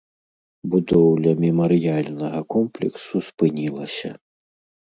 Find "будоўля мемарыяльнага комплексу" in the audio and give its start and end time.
0.71-3.15